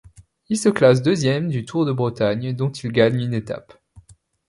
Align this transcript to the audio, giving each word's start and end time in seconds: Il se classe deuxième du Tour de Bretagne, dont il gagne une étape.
Il 0.49 0.57
se 0.57 0.69
classe 0.69 1.03
deuxième 1.03 1.47
du 1.49 1.63
Tour 1.63 1.85
de 1.85 1.91
Bretagne, 1.91 2.55
dont 2.55 2.71
il 2.71 2.91
gagne 2.91 3.19
une 3.21 3.35
étape. 3.35 3.79